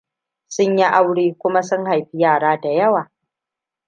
Sun 0.47 0.77
yi 0.77 0.83
aure 0.85 1.35
kuma 1.39 1.63
sun 1.63 1.85
haifi 1.85 2.17
yara 2.19 2.57
da 2.61 2.69
yawa. 2.71 3.09